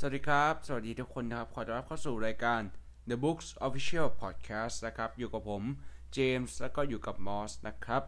[0.00, 2.60] สวัสดีครับ สวัสดีทุกคนนะครับ ขอต้อนรับเข้าสู่รายการ
[3.08, 5.62] The Books Official Podcast นะครับ อยู่กับผม
[6.12, 8.02] เจมส์แล้วก็อยู่กับมอสนะครับ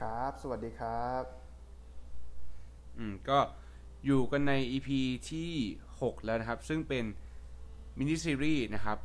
[0.00, 1.24] ครับ สวัสดีครับ
[2.98, 3.38] อืม ก็
[4.04, 4.88] อยู่กันใน EP
[5.30, 5.50] ที่
[5.90, 7.04] 6 แล้วนะครับ ซึ่งเป็น
[7.98, 8.98] มินิซีรีส์นะครับ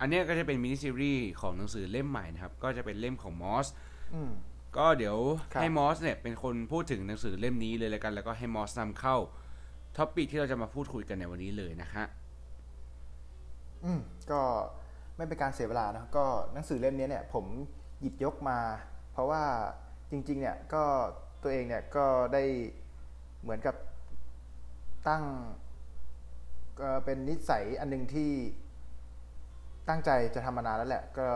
[0.00, 3.66] อันเนี้ยก็จะเป็นมินิซีรีส์ของหนังสือเล่มใหม่นะครับ ก็จะเป็นเล่มของมอส
[4.14, 4.30] อืม
[4.76, 5.16] ก็เดี๋ยว
[5.52, 9.18] ครับให้มอสเนี่ยเป็นคนพูดถึงหนังสือเล่มนี้เลยแล้วกัน แล้วก็ให้มอสนำเข้า
[9.96, 12.04] topic ที่เราจะมาพูดคุยกันในวันนี้เลยนะฮะ
[13.84, 14.00] อืม
[14.30, 14.40] ก็
[15.16, 17.44] ไม่เป็นการเสียเวลานะก็หนังสือเล่มนี้เนี่ยผม
[18.00, 18.58] หยิบยกมา
[19.12, 19.42] เพราะว่า
[20.10, 20.84] จริง ๆ เนี่ยก็
[21.42, 22.42] ตัวเองเนี่ยก็ได้
[23.42, 23.76] เหมือนกับ
[25.08, 25.24] ตั้ง
[27.04, 28.30] เป็นนิสัยอันหนึงที่
[29.88, 31.28] ตั้งใจจะทำมานานแล้วแหละก็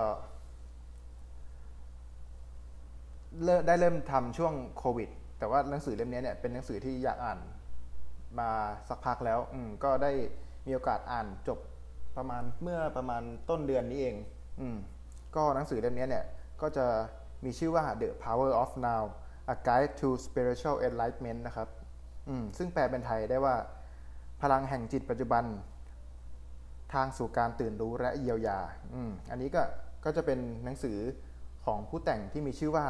[3.67, 7.39] ได้เริ่มทำช่วงโควิด แต่ว่าหนังสือเล่มนี้เนี่ยเป็นหนังสือที่อยากอ่าน
[8.41, 8.51] มา
[8.89, 10.13] สักพักแล้วอืก็ได้
[10.67, 11.59] มีโอกาสอ่านจบ
[12.17, 14.17] ประมาณเมื่อประมาณต้นเดือนนี้เอง
[14.61, 14.77] อืม
[15.37, 16.25] ก็หนังสือเล่มนี้เนี่ย
[16.63, 16.87] ก็จะ
[17.45, 19.03] มีชื่อว่า The Power of Now
[19.53, 21.69] A Guide to Spiritual Enlightenment นะครับ
[22.29, 23.55] อืมซึ่งแปลเป็นไทยได้ว่า
[24.43, 25.45] พลังแห่งจิตปัจจุบัน
[26.95, 28.59] ทางสู่การตื่นรู้และเยียวยา
[28.95, 29.63] อืมอันนี้ก็
[30.05, 30.99] ก็จะเป็นหนังสือ
[31.65, 32.87] ของผู้แต่งที่มีชื่อว่า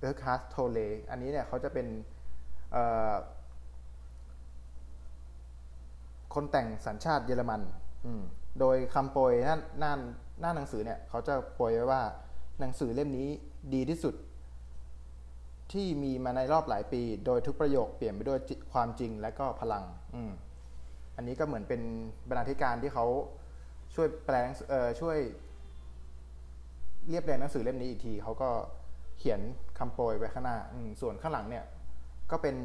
[0.00, 0.78] Eckhart Tolle
[1.10, 1.86] อันนี้เนี่ยเขาจะเป็น
[2.72, 3.14] เอ่อ
[6.36, 7.60] คนแต่งสัญชาติเยอรมัน
[8.06, 8.12] อื
[8.60, 9.92] โดยคำโปรยหน้าหน้า
[10.40, 12.02] หน้าหนังสือเนี่ย เขาจะโปรยไว้ว่า
[12.60, 13.28] หนังสือเล่มนี้
[13.74, 14.14] ดีที่สุด
[15.72, 18.38] ที่มีมาในรอบหลายปี โดยทุกประโยคเปี่ยมไปด้วย
[18.72, 19.84] ความจริงและก็พลัง
[20.14, 20.32] อืม
[21.16, 21.82] อันนี้ก็เหมือนเป็น
[22.28, 23.06] บรรณาธิการที่เขา
[23.94, 25.18] ช่วยแปลงเอ่อช่วย
[27.08, 28.50] เรียบเรียงหนังสือเล่มนี้อีกทีเขาก็
[29.18, 29.40] เขียน
[29.78, 30.58] คำโปรยไว้ข้างหน้า
[31.00, 31.64] ส่วนข้างหลังเนี่ย
[32.30, 32.56] ก็เป็น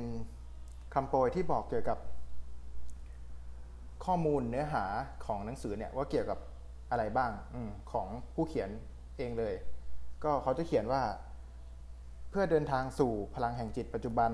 [0.93, 1.97] คำโปรยที่บอกเกี่ยวกับ
[4.05, 4.85] ข้อมูลเนื้อหา
[5.25, 6.39] ของหนังสือเนี่ยว่าเกี่ยวกับ
[6.91, 7.57] อะไรบ้างอ
[7.91, 8.69] ของผู้เขียน
[9.17, 9.53] เองเลย
[10.23, 11.03] ก็เขาจะเขียนว่า
[12.29, 14.31] เพื่อเดินทางสู่พลังแห่งจิตปัจจุบัน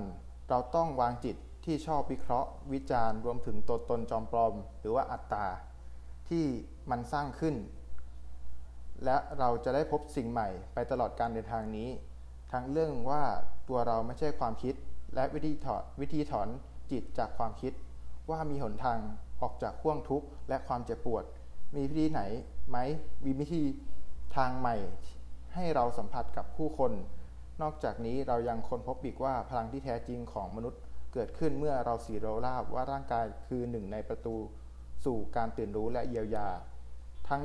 [0.50, 1.36] เราต้องวางจิต
[1.66, 5.48] ที่ชอบวิเคราะห์ วิจารณ์รวมถึงตัวตนจอมปลอม หรือว่าอัตตา
[6.30, 6.46] ที่
[6.92, 7.56] มันสร้างขึ้น
[9.06, 11.90] และเราจะได้พบสิ่งใหม่ไปตลอดการเดินทางนี้
[12.52, 13.24] ทั้งเรื่องว่า
[13.70, 14.76] ตัวเราไม่ใช่ความคิด
[15.16, 16.48] และวิธีถอนวิธีถอน
[16.92, 17.74] จิตจากความคิด
[18.30, 19.00] ว่ามีหนทาง
[19.42, 21.24] ออกจากข่วงทุกข์และความเจ็บปวด
[21.76, 22.22] มีวิธีไหน
[22.70, 22.78] ไหม
[23.26, 23.64] มีวิธี
[24.36, 24.76] ทางใหม่
[25.56, 26.92] ให้เราสัมผัสกับผู้คน
[27.62, 30.82] นอกจากนี้เรายังค้นพบอีกว่าพลังที่แท้จริงของมนุษย์
[31.14, 34.36] เกิดขึ้นเมื่อเราสีโรราบว่าร่างกายคือหนึ่งในประตู
[35.06, 36.48] สู่การตื่นรู้และเยียวยา
[37.30, 37.44] ทั้ง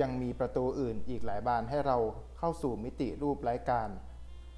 [0.00, 1.96] ยังมีประตูอื่นอีกหลายบานให้เรา
[2.38, 3.90] เข้าสู่มิติรูปไร้การ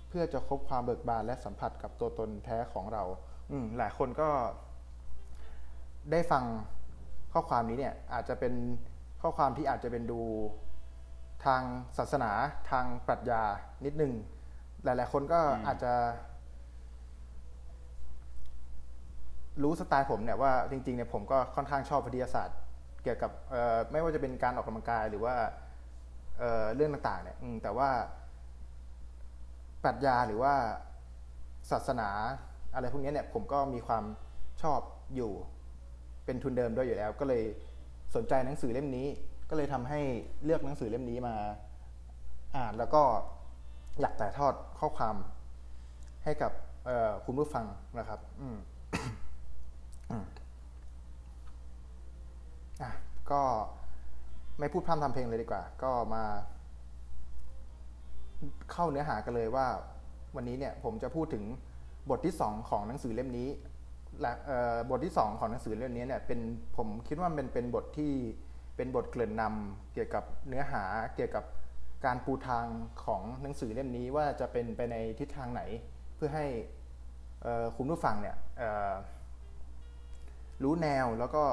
[0.08, 3.04] เพื่อจะพบความเบิกบานและสัมผัสกับตัวตนแท้ของเรา
[3.50, 4.30] อืหลายคนก็
[6.10, 6.44] ได้ฟัง
[7.32, 8.54] ข้อความนี้เนี่ยอาจจะเป็น
[9.22, 10.20] ข้อความที่อาจจะเป็นดู
[11.44, 11.62] ทาง
[11.98, 12.30] ศาสนา
[12.70, 13.42] ทางปรัชญา
[13.84, 14.12] นิดนึง
[14.84, 15.92] หลาย ๆ คนก็อืมอาจจะ
[19.62, 22.58] รู้สไตล์ผมเนี่ยว่าจริง ๆ เนี่ยผมก็ค่อนข้างชอบวิทยาศาสตร์
[23.02, 25.34] เกี่ยวกับเอ่อไม่ว่าจะเป็นการออกกำลังกายหรือว่า
[26.38, 27.88] เอ่อเรื่องต่าง ๆ เนี่ยอืมแต่ว่า
[29.82, 30.54] ปรัชญาหรือว่า
[31.70, 32.08] ศาสนา
[32.74, 34.04] อะไรพวกนี้เนี่ยผมก็มีความ
[34.62, 34.80] ชอบ
[35.16, 35.32] อยู่
[36.24, 37.42] เป็นทุนเดิมด้วยอยู่แล้ว ก็เลย
[38.14, 39.06] สนใจหนังสือเล่มนี้
[39.50, 40.00] ก็เลยทำให้
[40.44, 41.34] เลือกหนังสือเล่มนี้มา
[42.56, 43.02] อ่านแล้วก็
[44.00, 45.16] อยากแต่ทอดข้อความ
[46.24, 46.52] ให้กับ
[47.24, 47.66] คุณผู้ฟัง
[47.98, 48.58] นะครับอืม
[52.82, 52.90] อะ
[53.30, 53.42] ก็
[54.58, 56.24] ไม่พูดพร่ำทำเพลงเลยดีกว่า ก็มา
[58.72, 59.66] เข้าเนื้อหากันเลยว่า
[60.36, 61.44] วันนี้เนี่ยผมจะพูดถึง
[62.10, 63.48] บทที่สองของหนังสือเล่มนี้
[64.90, 66.40] บทที่สองของหนังสือเล่มนี้เนี่ยเป็น
[66.76, 68.12] ผมคิดว่าเป็นเป็นบทที่
[68.76, 70.82] เป็นบทเกริ่นนำเกี่ยวกับเนื้อหา
[71.14, 71.44] เกี่ยวกับ
[72.04, 72.66] การปูทาง
[73.04, 75.62] ของหนังสือเล่มนี้ว่าจะเป็นไปในทิศทางไหน
[76.16, 76.46] เพื่อให้
[77.76, 78.36] คุณผู้ฟังเนี่ย
[80.62, 81.44] รู้แนวแล้วก็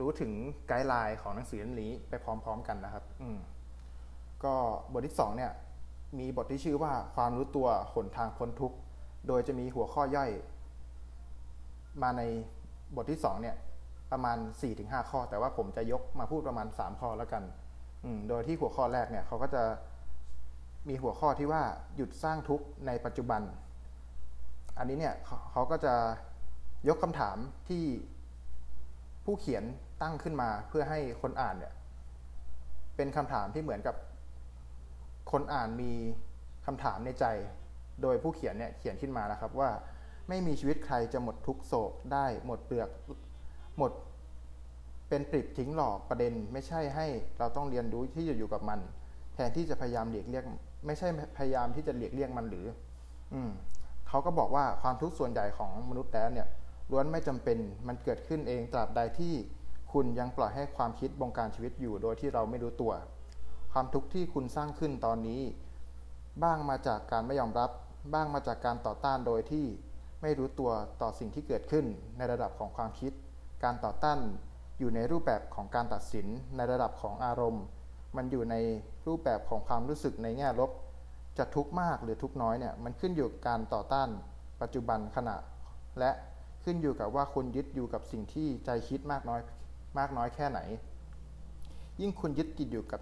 [0.00, 0.32] รู้ถึง
[0.68, 3.28] ไกด์ไลน์ของหนังสือเล่มนี้ไปพร้อมๆกันนะครับอื
[4.44, 4.54] ก็
[4.92, 5.52] บทที่สองเนี่ย
[6.18, 8.76] มีบทที่ชื่อว่าความรู้ตัวหนทางพ้นทุกข์
[9.28, 10.30] โดยจะมีหัวข้อย่อย
[12.02, 12.22] มาใน
[12.96, 13.56] บทที่สองเนี่ย
[14.12, 14.38] ประมาณ
[14.74, 17.42] 4-5 ข้อ แต่ว่าผมจะยกมาพูดประมาณ 3 ข้อแล้วกัน
[18.04, 19.62] อืโดยที่หัวข้อแรกเนี่ยเขาก็จะ
[20.88, 21.62] มีหัวข้อที่ว่า
[21.96, 23.42] หยุดสร้างทุกข์ในปัจจุบัน
[24.78, 25.94] อันนี้เนี่ยเขาเขาก็จะ
[26.88, 27.36] ยกคำถาม
[27.68, 27.84] ที่
[29.24, 29.64] ผู้เขียน
[30.02, 31.72] ตั้งขึ้นมาเพื่อให้คนอ่านเนี่ย
[32.96, 33.96] เป็นคำถามที่เหมือนกับ
[35.32, 35.92] คนอ่านมี
[36.66, 37.24] คำถามในใจ
[38.02, 39.70] โดยผู้เขียนเนี่ยเขียนขึ้นมานะครับว่า
[40.28, 42.88] ไม่มีชีวิตใครจะหมดทุกโศกได้หมดเปลือก
[43.78, 43.92] หมด
[45.08, 47.06] เป็นปริบทิ้งหลอกประเด็น ไม่ใช่ให้
[47.38, 48.80] เราต้องเรียนรู้ที่จะอยู่กับมัน
[49.34, 50.44] แทนที่จะพยายามหลีกเลี่ยง
[50.86, 51.08] ไม่ใช่
[51.38, 52.66] พยายามที่จะหลีกเลี่ยงมันหรือ
[53.34, 53.50] อืม
[54.08, 56.48] เขาก็บอกว่าความทุกข์ส่วนใหญ่ของมนุษย์แล้วเนี่ย
[56.90, 59.34] ล้วนไม่จำเป็นมันเกิดขึ้นเองตราบใดที่
[59.92, 62.92] คุณยังปล่อยให้ความคิดบงการชีวิตอยู่โดยที่เราไม่รู้ตัว
[63.72, 65.42] ความทุกข์ที่คุณสร้างขึ้นตอนนี้
[66.42, 67.70] บ้างมาจากการไม่ยอมรับ
[68.14, 69.66] บ้างมาจากการต่อต้านโดยที่
[70.22, 70.70] ไม่รู้ตัว
[71.02, 71.84] ต่อสิ่งที่เกิดขึ้น
[72.16, 73.12] ในระดับของความคิด
[73.64, 74.18] การต่อต้าน
[74.78, 76.26] อยู่ในรูปแบบของการตัดสิน
[76.56, 77.64] ในระดับของอารมณ์
[78.16, 78.56] มันอยู่ใน
[79.06, 80.70] รูปแบบของความรู้สึกในแง่ลบ
[81.38, 84.08] จะทุกข์มากหรือทุกข์น้อยเนี่ยมันขึ้นอยู่กับการต่อต้าน
[84.62, 85.36] ปัจจุบันขณะ
[85.98, 86.10] และ
[86.64, 89.40] ขึ้นอยู่กับว่าคุณยึดอยู่กับสิ่งที่ใจคิดมากน้อย
[89.98, 90.60] มากน้อยแค่ไหน
[92.00, 93.00] ยิ่งคุณยึดติดอยู่กับ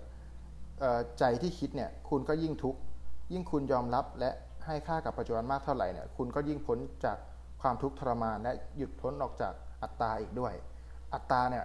[1.19, 2.81] ใจที่คิดเนี่ยคุณก็ยิ่งทุกข์
[3.32, 4.31] ยิ่งคุณยอมรับและ
[4.67, 7.19] ให้ค่ากับปัจจุบันมากเท่าไหร่เนี่ยคุณก็ยิ่งพ้นจาก
[7.62, 9.53] ความทุกข์ทรมาน และหยุดพ้นออกจาก
[9.83, 10.55] อัตตาอีกด้วย
[11.15, 11.65] อัตตาเนี่ย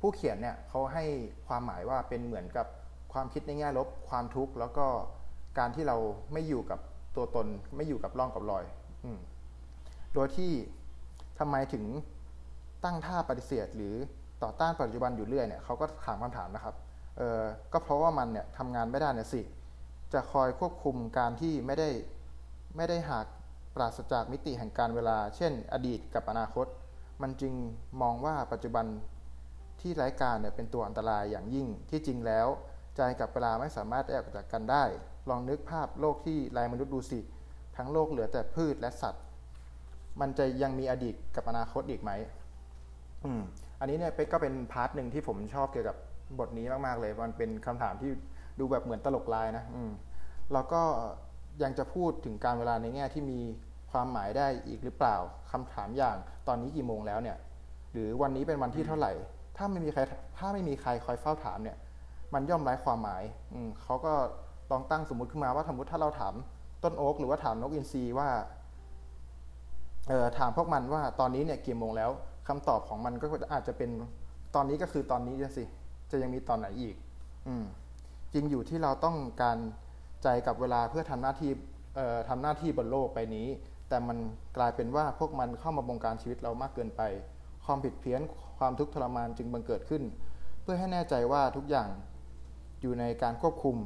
[0.00, 1.04] ผู้เขียนเนี่ยเขาให้
[1.46, 2.66] ความหมายว่าเป็นเหมือนกับ
[3.12, 4.86] ความคิดในแง่ลบความทุกข์แล้วก็
[5.58, 5.96] การที่เรา
[6.32, 6.80] ไม่อยู่กับ
[7.16, 7.46] ตัวตน
[7.76, 8.64] ไม่อยู่กับร่องกับรอย
[9.04, 9.06] อ
[10.14, 10.52] โดยที่
[11.38, 11.84] ทำไมถึง
[12.84, 13.94] ตั้งท่าปฏิเสธหรือ
[14.42, 16.74] ต่อต้านปัจจุบันอยู่เรื่อยเนี่ยเขาก็ถามคำถามนะครับ
[17.18, 17.40] เออ
[17.72, 19.40] ก็เพราะว่ามันเนี่ยทำงานไม่ได้เนี่ยสิ
[20.12, 21.90] จะคอยควบคุมการที่ไม่ได้
[22.76, 23.26] ไม่ได้หาก
[23.76, 26.66] ปราศจากมิติแห่งการเวลา เช่น อดีตกับอนาคต
[27.22, 27.54] มันจึง
[28.02, 28.86] มองว่าปัจจุบัน
[29.80, 32.46] ที่ไร้การเนี่ยเป็นตัวอันตรายอย่างยิ่งที่จริงแล้ว
[32.96, 34.84] ใจกับเวลาไม่สามารถแยกจากกันได้
[35.28, 37.20] ลองนึกภาพโลกที่ไร้มนุษย์ดูสิ
[37.76, 39.24] ทั้งโลกเหลือแต่พืชและสัตว์
[40.20, 42.10] มันจะยังมีอดีตกับอนาคตอีกไหม
[43.24, 43.42] อืม
[43.80, 45.96] อันนี้เนี่ยก็เป็น part หนึ่งที่ผมชอบเกี่ยวกับ
[46.38, 48.12] บทนี้มากๆเลย มันเป็นคำถามที่
[48.62, 49.92] ดูแบบเหมือนตลกร้ายนะอืม
[50.52, 50.82] แล้วก็
[51.62, 53.40] ยังจะพูดถึงการเวลาในแง่ที่มี
[53.90, 55.16] ความหมายได้อีกหรือเปล่า
[55.50, 56.16] คำถามอย่าง
[56.48, 57.36] ตอนนี้กี่โมงแล้วเนี่ย
[57.92, 59.12] หรือวันนี้เป็นวันที่เท่าไหร่
[59.56, 60.00] ถ้าไม่มีใคร
[60.38, 61.76] ถ้าไม่มีใครคอยเฝ้าถามเนี่ย
[62.34, 63.22] มันย่อมไร้ความหมาย
[63.54, 64.12] อืมเขาก็
[64.70, 66.34] ลองตั้งสมมุติขึ้นมาว่าสมมติถ้าเราถาม
[66.82, 68.28] ต้นโอ๊กหรือว่าถามนกอินทรีว่า
[70.08, 72.10] เออถามพวกมันว่าตอนนี้เนี่ยกี่โมงแล้ว
[72.48, 73.90] คำตอบของมันก็อาจจะเป็น
[74.54, 75.64] ตอนนี้ก็คือตอนนี้สิ
[76.10, 76.94] จะยังมีตอนไหนอีก
[77.48, 77.64] อืม
[78.32, 79.58] จริงอยู่ที่เราต้องการ
[80.22, 81.50] ใจกับเวลาเพื่อทำหน้าที่
[82.28, 83.48] ทำหน้าที่บนโลกไปนี้
[83.88, 84.18] แต่มัน
[84.56, 87.02] กลายเป็นว่าพวกมันเข้ามาบงการชีวิตเรามากเกินไป
[87.64, 88.20] ความผิดเพี้ยน
[88.58, 90.02] ความทุกข์ทรมานจึงบังเกิดขึ้น
[90.62, 91.88] เพื่อให้แน่ใจว่าทุกอย่าง
[92.82, 93.76] อยู่ในการควบคุม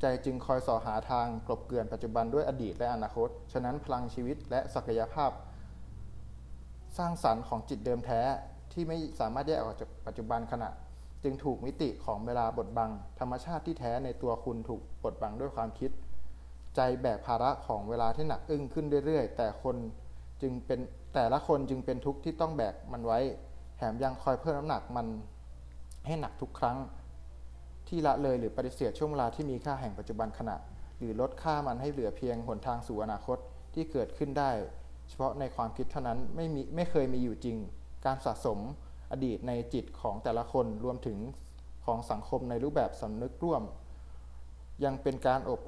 [0.00, 5.30] ใจจึงคอยสอหาทางกลบเกลื่อนปัจจุบันด้วยอดีตและอนาคต ฉะนั้นพลังชีวิตและศักยภาพ
[6.98, 8.20] สร้างสรรค์ของจิตเดิมแท้
[8.72, 10.68] ที่ไม่สามารถแยกออกจากปัจจุบันขณะ
[11.22, 12.90] จึงถูกมิติของเวลาบดบัง
[13.20, 15.90] ธรรมชาติที่แท้ในตัวคุณถูกบดบังด้วยความคิด
[16.76, 19.76] ใจแบกภาระของเวลาที่หนักอึ้งขึ้นเรื่อยๆ แต่คน
[20.42, 20.80] จึงเป็น
[21.14, 23.20] แต่ละคนจึงเป็นทุกข์ที่ต้องแบกมันไว้
[23.76, 25.06] แถมยังคอยเพิ่มน้ำหนักมัน
[26.06, 26.78] ให้หนักทุกครั้ง
[27.88, 30.56] ที่ละเลยหรือปฏิเสธช่วงเวลาที่มีค่าแห่งปัจจุบันขณะ
[30.98, 33.38] หรือลดค่ามันให้เหลือเพียงหนทางสู่อนาคต
[33.74, 34.50] ที่เกิดขึ้นได้
[35.08, 37.56] เฉพาะในความคิดเท่านั้นไม่มีไม่เคยมีอยู่จริง
[38.06, 38.58] การสะสม
[39.12, 41.18] อดีตในจิตของแต่ละคนรวมถึง
[41.84, 43.62] ของสังคมในรูปแบบสำนึกร่วม
[44.84, 45.60] ยังเป็นการอบ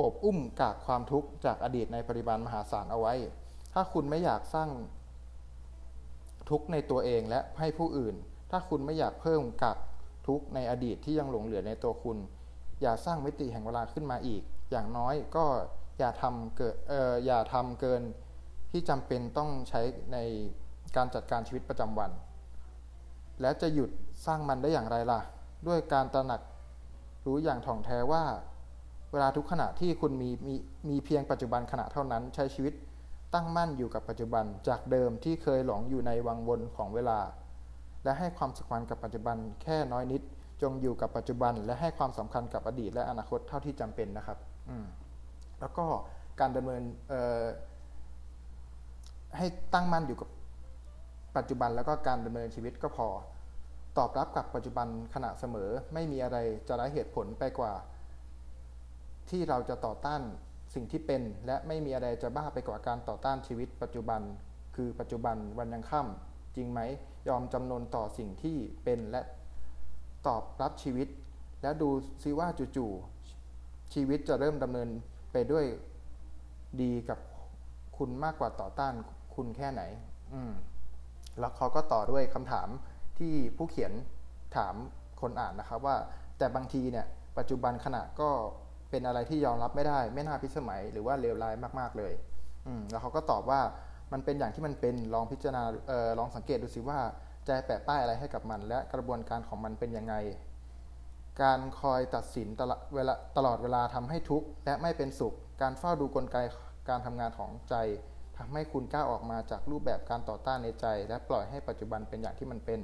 [0.00, 3.14] อบอุ้มกากความทุกข์จากอดีตในปริมาณมหาศาลเอาไว้
[3.72, 4.70] ถ้าคุณไม่อยากสร้าง
[6.50, 8.14] ทุกข์ในตัวเองและให้ผู้อื่น
[8.50, 9.78] ถ้าคุณไม่อยากเพิ่มกาก
[10.28, 12.18] ทุกข์ในอดีตที่ยังหลงเหลือในตัวคุณ
[12.82, 15.44] อย่าสร้างมิติแห่งเวลาขึ้นมาอีก อย่างน้อยก็
[15.98, 18.02] อย่าทำเกิดเอออย่าทำเกิน
[18.70, 19.80] ที่จำเป็นต้องใช้
[20.12, 20.18] ใน
[20.96, 22.10] การจัดการชีวิตประจำวัน
[23.40, 23.90] และจะหยุด
[24.26, 25.20] สร้างมันได้อย่างไรล่ะ
[25.68, 26.40] ด้วยการตระหนัก
[27.26, 28.24] รู้อย่างถ่องแท้ว่า
[29.12, 30.54] เวลาทุกขณะที่คุณมีมี
[30.88, 32.74] มีเพียงปัจจุบันขณะเท่านั้น ใช้ชีวิต
[33.34, 37.18] ตั้งมั่นอยู่กับปัจจุบันจากเดิมที่เคยหลงอยู่ในวังวนของเวลา
[38.04, 40.22] และให้ความสำคัญกับปัจจุบันแค่น้อยนิด
[40.62, 44.38] จงอยู่กับปัจจุบัน และให้ความสำคัญกับอดีตและอนาคตเท่าที่จำเป็นนะครับ
[44.70, 44.76] อื
[45.60, 45.84] แล้วก็
[46.40, 46.82] การดำเนิน
[49.36, 50.28] ให้ตั้งมั่นอยู่กับ
[51.36, 53.08] ปัจจุบันแล้วก็การดำเนินชีวิตก็พอ
[53.98, 57.72] ตอบรับกับปัจจุบันขณะเสมอไม่มีอะไรจะไร้เหตุผลไปกว่า
[59.30, 60.22] ที่เราจะต่อต้าน
[60.74, 64.20] สิ่งที่เป็น และไม่มีอะไรจะบ้าไปกว่าการต่อต้านชีวิต ปัจจุบัน
[64.76, 66.80] คือปัจจุบันวันยังค่ำจริงไหม
[67.28, 69.22] ยอมจำนนต่อสิ่งที่เป็นและ
[70.26, 71.08] ตอบรับชีวิต
[71.62, 71.90] และดู
[72.22, 74.88] ซิว่าจู่ๆชีวิตจะเริ่มดำเนิน
[75.32, 75.66] ไปด้วย
[76.82, 77.18] ดีกับ
[77.96, 78.94] คุณมากกว่าต่อต้าน
[79.34, 79.82] คุณแค่ไหน
[80.34, 80.52] อืม
[81.40, 82.68] แล้วเขาก็ต่อด้วยคำถาม
[83.18, 83.92] ที่ผู้เขียน
[84.56, 84.74] ถาม
[85.20, 85.96] คนอ่านนะครับว่า
[86.38, 87.06] แต่บางทีเนี่ย
[87.38, 88.30] ปัจจุบันขณะก็
[88.90, 92.12] เป็นอะไรที่ยอมรับไม่ได้ ไม่น่าพิสมัยหรือว่าเลวร้ายมากๆเลย
[92.66, 93.60] อืมแล้วเขาก็ตอบว่า
[94.12, 96.98] มันเป็นอย่างที่มันเป็นลองพิจารณาเออลองสังเกตดูสิว่า
[97.46, 100.14] จะแปะป้ายอะไรให้กับมัน และกระบวนการของมันเป็นยังไง
[101.42, 106.36] การคอยตัดสินตลอดเวลาตลอดเวลาทำให้ทุกข์และไม่เป็นสุข การเฝ้าดูกลไก
[106.88, 107.74] การทำงานของใจ
[108.38, 112.80] ทำให้คุณกล้าออกมาจากรูปแบบการต่อต้านในใจ และปล่อยให้ปัจจุบันเป็นอย่างที่มันเป็น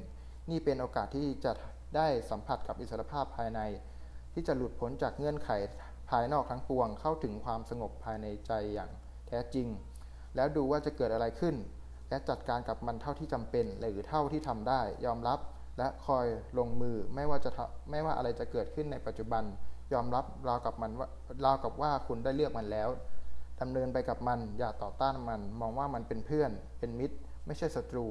[0.50, 1.52] นี่เป็นโอกาสที่จะ
[1.96, 3.60] ได้สัมผัสกับอิสรภาพภายใน
[4.32, 5.50] ที่จะหลุดพ้นจากเงื่อนไข
[6.10, 8.90] ภายนอกทั้งปวง เข้าถึงความสงบภายในใจอย่าง
[9.28, 9.68] แท้จริง
[10.36, 11.54] แล้วดูว่าจะเกิดอะไรขึ้น
[12.08, 15.38] และจัดการกับมันเท่าที่จำเป็น หรือเท่าที่ทำได้ ยอมรับ
[15.78, 16.26] และคอย
[16.58, 17.50] ลงมือไม่ว่าจะ
[17.90, 19.42] ไม่ว่าอะไรจะเกิดขึ้นในปัจจุบัน
[19.92, 21.08] ยอมรับราวกับมันว่า
[21.44, 22.88] ราวกับว่าคุณได้เลือกมันแล้ว
[23.60, 28.06] ดำเนินไปกับมัน อย่าต่อต้านมัน มองว่ามันเป็นเพื่อน เป็นมิตร ไม่ใช่ศัตรู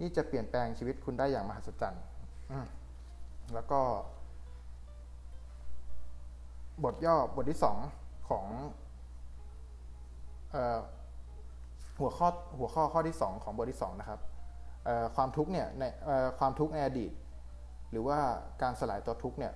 [0.00, 2.04] นี่จะเปลี่ยนแปลงชีวิตคุณได้อย่างมหัศจรรย์
[3.54, 3.80] แล้วก็
[6.84, 7.78] บทย่อบทที่สอง
[8.28, 8.46] ของ
[11.98, 12.28] หัวข้อ
[12.58, 14.20] หัวข้อข้อที่สองของบทที่สองนะครับ
[15.16, 15.82] ความทุกข์เนี่ยใน
[16.38, 17.12] ความทุกข์ในอดีต
[17.90, 18.18] หรือว่า
[18.62, 19.52] การสลายตัวทุกข์เนี่ย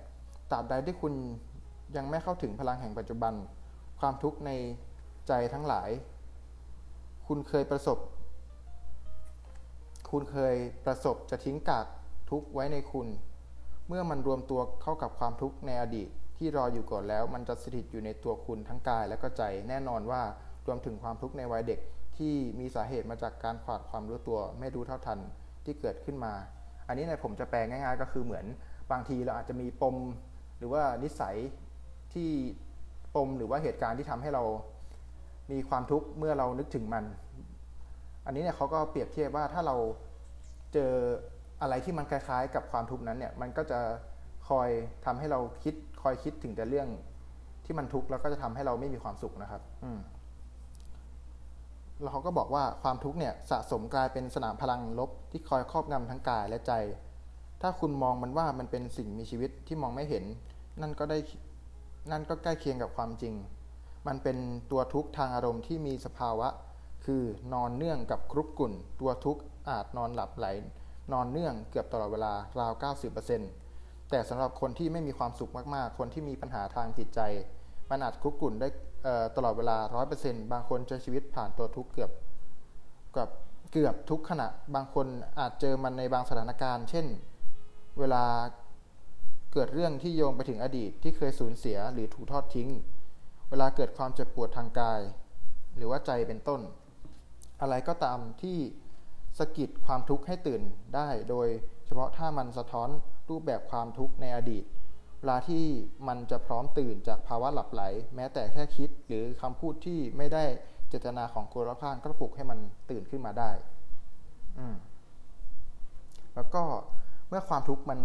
[0.51, 1.13] ตราบใดที่คุณ
[1.97, 3.33] ยังไม่เข้าถึงพลังแห่งปัจจุบัน
[3.99, 4.51] ความทุกข์ใน
[5.27, 5.89] ใจทั้งหลาย
[7.27, 7.97] คุณเคยประสบ
[10.11, 11.85] คุณเคยประสบจะทิ้งกาก
[12.29, 13.07] ทุกข์ไว้ในคุณ
[13.87, 20.21] เมื่อมันรวมตัวเข้ากับความทุกข์ในอดีตที่รออยู่ก่อนแล้ว มันจะสถิตอยู่ในตัวคุณทั้งกายและก็ใจ แน่นอนว่า
[20.65, 21.79] รวมถึงความทุกข์ในวัยเด็ก
[22.17, 25.19] ที่มีสาเหตุมาจากการขาดความรู้ตัวไม่รู้เท่าทัน
[25.65, 26.33] ที่เกิดขึ้นมา
[26.87, 28.45] อันนี้เนี่ยผมจะแปลง่าย ๆ ก็คือเหมือน
[28.91, 29.95] บางทีเราอาจจะมีปม
[30.57, 31.35] หรือว่านิสัย
[32.13, 32.29] ที่
[33.15, 34.43] ปมหรือว่าเหตุการณ์ที่ทำให้เรา
[35.51, 37.03] มีความทุกข์เมื่อเรานึกถึงมัน
[38.25, 39.75] อันนี้เนี่ยเขาก็เปรียบเทียบว่าถ้าเรา
[40.73, 40.91] เจอ
[41.61, 43.79] อะไรที่มันคล้ายๆ กับความทุกข์นั้นเนี่ยมันก็จะ
[44.49, 44.69] คอย
[45.05, 46.87] ทำให้เราคิดคอยคิดถึงแต่เรื่อง
[47.65, 49.99] ที่มันทุกข์แล้วก็จะทำให้เราไม่มีความสุขนะครับ อืม
[52.01, 56.73] แล้วเขาก็บอกว่าความทุกข์เนี่ยสะสมกลายเป็นสนามพลังลบที่คอยครอบงำทั้งกายและใจ
[57.61, 60.23] ถ้าคุณมองมันว่ามันเป็นสิ่งมีชีวิตที่มองไม่เห็น
[60.81, 61.17] นั่นก็ได้
[62.11, 63.33] นั่นก็ใกล้เคียงกับความจริง
[64.07, 64.37] มันเป็น
[64.71, 66.47] ตัวทุกข์ทางอารมณ์ที่มีสภาวะ
[67.05, 67.23] คือ
[67.53, 70.47] นอนเนื่องกับครุกกุ่น ตัวทุกข์อาจนอนหลับไหล
[71.13, 72.73] นอนเนื่องเกือบตลอดเวลาราว
[73.41, 77.19] 90%แต่สำหรับคนที่ไม่มีความสุขมากๆ คนที่มีปัญหาทางจิตใจ
[77.89, 78.67] มันอาจครุกกุ่นได้
[79.35, 79.77] ตลอดเวลา
[80.15, 82.11] 100%บางคนใช้ชีวิตผ่านตัวทุกข์เกือบ
[83.17, 83.29] กับ
[83.71, 85.07] เกือบทุกขณะ บางคน
[85.39, 87.05] อาจเจอมันในบางสถานการณ์ เช่น
[87.99, 88.23] เวลา
[89.53, 92.69] เกิดเรื่องที่โยงไปถึงอดีตที่เคยสูญเสียหรือถูกทอดทิ้ง
[93.49, 95.01] เวลาเกิดความเจ็บปวดทางกาย
[95.77, 96.61] หรือว่าใจเป็นต้น
[97.61, 98.57] อะไรก็ตามที่
[99.39, 100.61] สกิดความทุกข์ให้ตื่น
[100.95, 101.47] ได้ โดย
[101.85, 102.89] เฉพาะถ้ามันสะท้อน
[103.29, 104.63] รูปแบบความทุกข์ในอดีต
[105.19, 105.65] เวลาที่
[106.07, 107.83] มันจะพร้อมตื่นจากภาวะหลับไหล
[108.15, 110.43] แม้แต่แค่คิดหรือคำพูดที่ไม่ได้
[110.89, 113.51] เจตนาของคนรอบข้างก็ปลุกให้มันตื่นขึ้นมาได้
[114.57, 114.75] อืม
[116.35, 116.63] แล้วก็
[117.29, 117.99] เมื่อความทุกข์มัน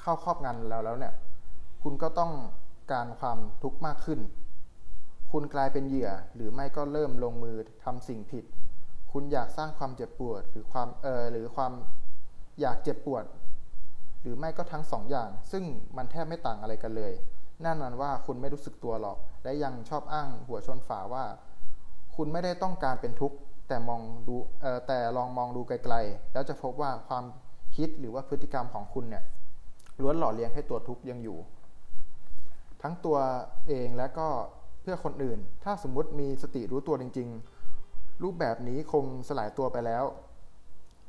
[0.00, 1.14] เข้าครอบงำแล้วแล้วเนี่ย
[1.82, 2.32] คุณก็ต้อง
[2.92, 4.20] การความทุกข์มากขึ้น
[5.32, 8.44] คุณกลายเป็นเหยื่อหรือไม่ก็เริ่มลงมือทำสิ่งผิด
[9.12, 11.72] คุณอยากสร้างความเจ็บปวด หรือความเออหรือความ
[12.60, 13.24] อยากเจ็บปวด
[14.22, 15.64] หรือไม่ก็ทั้งสองอย่าง ซึ่ง
[15.96, 17.12] มันแทบไม่ต่างอะไรกันเลย
[17.62, 21.24] แน่นอนว่าคุณไม่รู้สึกตัวหรอก และยังชอบอ้างหัวชนฝาว่า
[22.16, 23.36] คุณไม่ได้ต้องการเป็นทุกข์
[23.68, 24.36] แต่มองดู
[24.88, 27.24] แต่ลองมองดูไกลๆ แล้วจะพบว่าความ
[27.76, 29.24] คิดหรือว่าพฤติกรรมของคุณเนี่ย
[30.02, 31.38] ล้วนหล่อเลี้ยงให้ตัวทุกข์ยังอยู่
[32.82, 33.18] ทั้งตัว
[33.68, 34.28] เองและก็
[34.82, 37.28] เพื่อคนอื่น ถ้าสมมุติมีสติรู้ตัวจริง
[37.74, 40.04] ๆ รูปแบบนี้คงสลายตัวไปแล้ว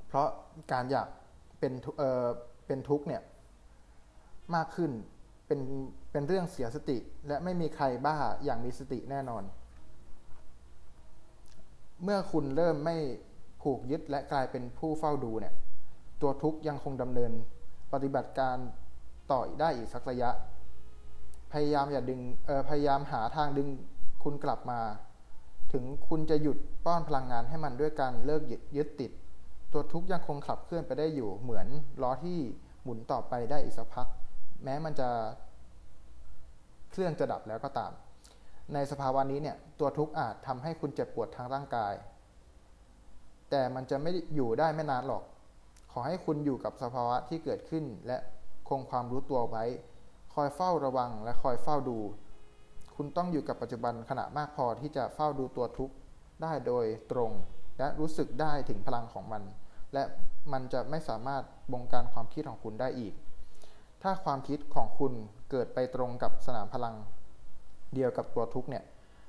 [0.07, 0.27] เพราะ
[0.71, 1.07] การอยาก
[1.59, 3.21] เป็นเเป็นทุกข์เนี่ย
[4.55, 4.91] มากขึ้น
[5.47, 5.59] เป็น
[6.11, 9.43] เป็นเรื่องเสียสติและไม่มีใครบ้าอย่างมีสติแน่นอน
[12.03, 12.97] เมื่อคุณเริ่มไม่
[13.61, 15.53] ผูกยึดและกลายเป็นผู้เฝ้าดูเนี่ย
[16.21, 17.31] ตัวทุกข์ยังคงดำเนิน
[17.93, 18.57] ปฏิบัติการ
[19.31, 20.29] ต่อได้อีกสักระยะ
[21.51, 22.19] พยายามอย่าดึง
[22.69, 23.67] พยายามหาทางดึง
[24.23, 24.79] คุณกลับมา
[25.73, 28.41] ถึงคุณจะหยุดป้อนพลังงานให้มันด้วยการเลิก
[28.77, 29.11] ยึดติด
[29.73, 31.67] ตัวทุกยังคงขับเคลื่อนไปได้อยู่เหมือน
[32.01, 32.39] ล้อที่
[32.83, 34.07] หมุนต่อไปได้อีกสักพัก
[34.63, 35.09] แม้มันจะ
[36.91, 37.91] เครื่องจะดับแล้วก็ตาม
[38.73, 41.93] ในสภาวะนี้เนี่ยตัวทุกข์อาจทำให้คุณเจ็บปวดทางร่างกาย
[43.49, 45.23] แต่มันจะไม่อยู่ได้ไม่นานหรอก
[45.91, 48.17] ขอให้คุณอยู่กับสภาวะที่เกิดขึ้น และ
[48.69, 49.63] คงความรู้ตัวไว้
[50.33, 51.97] คอยเฝ้าระวังและคอยเฝ้าดู
[52.95, 55.95] คุณต้องอยู่กับปัจจุบันขณะมากพอที่จะเฝ้าดูตัวทุกข์
[56.41, 57.31] ได้โดยตรง
[57.79, 59.43] และรู้สึกได้ถึงพลังของมัน
[59.93, 60.03] และ
[60.51, 61.43] มันจะไม่สามารถ
[61.73, 63.13] บงการความคิดของคุณได้อีก
[64.03, 65.13] ถ้าความคิดของคุณ
[65.51, 66.95] เกิดไปตรงกับสนามพลัง
[67.93, 68.83] เดียวกับตัวทุกเนี่ย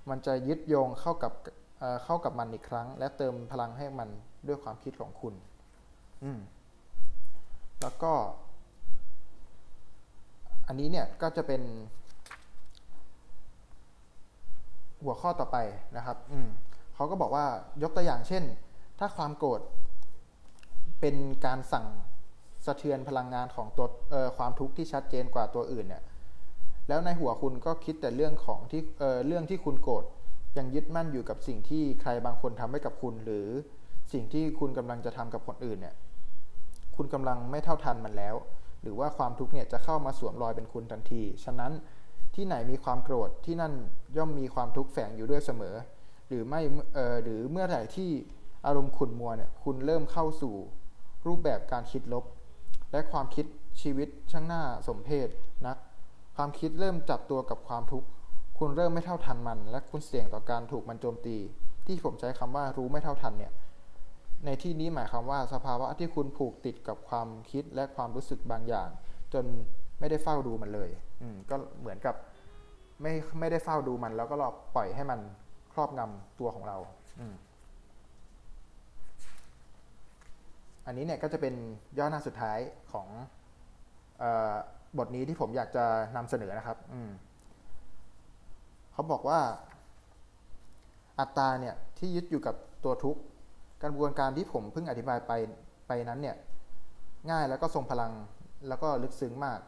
[0.09, 1.33] มันจะยึดโยงเข้ากับ
[1.79, 4.09] เเข้ากับมันอีกครั้ง และเติมพลังให้มัน
[4.47, 5.35] ด้วยความคิดของคุณ
[7.83, 8.13] แล้วก็
[10.67, 11.63] อันนี้เนี่ยก็จะเป็น
[15.05, 15.57] หัวข้อต่อไป
[15.97, 16.49] นะครับอืม
[16.95, 17.47] เขาก็บอกว่า
[17.83, 18.45] ยกตัวอย่างเช่น
[18.99, 19.61] ถ้าความโกรธ
[21.01, 21.87] เป็นการสั่ง
[22.67, 26.03] สะเทือนพลังงานของตัวเอ่อความทุกข์ที่ชัดเจนกว่าตัวอื่นเนี่ย
[26.89, 30.05] แล้วในหัวคุณก็คิดแต่เรื่องของที่เอ่อเรื่องที่คุณโกรธ
[30.59, 33.49] ยังยึดมั่นอยู่กับสิ่งที่ใครบางคนทำให้กับคุณ หรือ
[34.13, 35.95] สิ่งที่คุณกำลังจะทำกับคนอื่นเนี่ย
[37.03, 38.37] คุณกำลังไม่เท่าทันมันแล้ว
[38.83, 41.73] หรือว่าความทุกข์เนี่ยจะเข้ามาสวมรอยเป็นคุณทันที ฉะนั้น
[42.35, 43.73] ที่ไหนมีความโกรธที่นั่น
[44.17, 45.75] ย่อมมีความทุกข์แฝงอยู่ด้วยเสมอ
[46.29, 46.61] หรือไม่
[46.95, 48.11] เอ่อหรือเมื่อไหร่ที่
[48.67, 50.55] อารมณ์ขุ่นมัวเนี่ยคุณเริ่มเข้าสู่
[51.27, 52.25] รูปแบบการคิดลบ
[52.93, 53.47] และความคิด
[53.81, 55.29] ชีวิตช่างหน้าสมเพช
[55.67, 55.77] นัก
[56.37, 58.07] ความคิดเริ่มจับตัวกับความทุกข์
[58.59, 61.37] คุณเริ่มไม่เท่าทันมัน และคุณเสี่ยงต่อการถูกมันโจมตี
[61.87, 63.53] ที่ผมใช้คำว่ารู้ไม่เท่าทันเนี่ย
[64.45, 68.89] ในที่นี้หมายความว่าสภาวะที่คุณผูกติดกับความคิดและความรู้สึกบางอย่าง
[69.33, 69.45] จน
[70.01, 70.91] ไม่ได้เฝ้าดูมันเลย
[71.23, 72.15] อืมก็เหมือนกับ
[73.03, 75.21] ไม่ไม่ได้เฝ้าดูมันแล้วก็รอปล่อยให้มัน
[75.73, 76.77] ครอบงำตัวของเรา
[77.21, 77.35] อืม
[80.87, 81.55] อันนี้เนี่ยก็จะเป็น
[81.99, 82.59] ย่อหน้าสุดท้าย
[82.93, 83.07] ของ
[84.23, 84.55] ออ
[84.99, 85.85] บทนี้ที่ผมอยากจะ
[86.17, 87.01] นำเสนอนะครับอื
[88.93, 89.41] เขาบอกว่า
[91.21, 92.55] อัตราเนี่ยที่ยึดอยู่กับ
[92.85, 93.21] ตัวทุกข์
[93.83, 95.33] กระบวนการที่ผมเพิ่งอธิบายไป
[95.89, 96.37] ไปนั้นเนี่ย
[97.31, 98.13] ง่ายแล้วก็ทรงพลัง
[98.69, 99.61] แล้วก็ลึกซึ้งมาก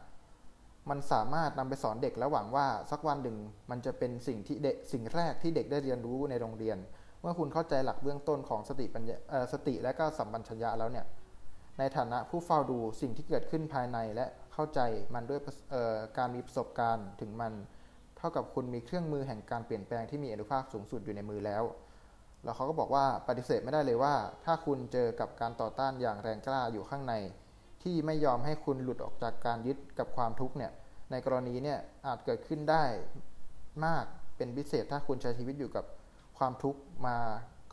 [0.89, 3.37] มันสามารถนำไปสอนเด็กและหวังว่าสักวันหนึ่ง
[3.69, 6.77] มันจะเป็นสิ่งที่เด็กสิ่งแรกที่เด็กได้เรียนรู้ในโรงเรียน
[7.21, 9.17] เมื่อคุณเข้าใจหลักเบื้องต้นของสติปัญญา
[9.53, 11.05] สติและก็สัมปชัญญะแล้วเนี่ย
[11.79, 14.79] ในฐานะผู้เฝ้าดูสิ่งที่เกิดขึ้นภายในและเข้าใจ
[15.13, 15.39] มันด้วย
[16.17, 17.53] การมีประสบการณ์ถึงมัน
[18.17, 21.63] เท่ากับคุณมีเครื่องมือแห่งการเปลี่ยนแปลงที่มีอนุภาคสูงสุดอยู่ในมือแล้ว
[22.43, 27.13] แล้วเขาก็บอกว่าปฏิเสธไม่ได้เลยว่า ถ้าคุณเจอกับการต่อต้านอย่างแรงกล้าอยู่ข้างใน
[27.83, 30.71] ที่ไม่ยอมให้คุณหลุดออกจากการยึดกับความทุกข์เนี่ย
[31.11, 32.83] ในกรณีเนี่ยอาจเกิดขึ้นได้
[33.85, 34.05] มาก
[34.37, 35.85] เป็นพิเศษ ถ้าคุณใช้ชีวิตอยู่กับ
[36.37, 37.17] ความทุกข์มา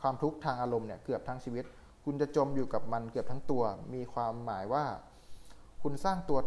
[0.01, 1.65] ความทุกข์ทางอารมณ์เนี่ยเกือบทั้งชีวิต
[2.05, 4.85] คุณจะจมอยู่กับมันเกือบทั้งตัว มีความหมายว่า
[5.83, 6.39] คุณสร้างตัว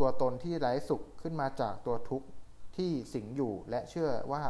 [0.00, 2.26] ตัวตนที่ไร้สุขขึ้นมาจากตัวทุกข์
[2.76, 4.42] ที่สิงอยู่และเชื่อว่า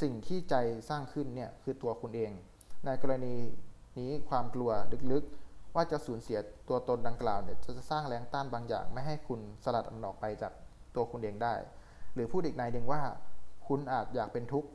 [0.00, 0.54] สิ่งที่ใจ
[0.88, 2.32] สร้างขึ้นเนี่ยคือตัวคุณเอง
[2.86, 3.34] ในกรณี
[3.98, 4.70] นี้ความกลัว
[5.12, 10.52] ลึกๆ ว่าจะสูญเสียตัวตนดังกล่าวเนี่ยจะสร้างแรงต้านบางอย่าง ไม่ให้คุณสลัดมันออกไปจาก
[10.94, 11.54] ตัวคุณเองได้
[12.14, 13.02] หรือพูดอีกในหนึ่งว่า
[13.68, 14.68] คุณอาจอยากเป็นทุกข์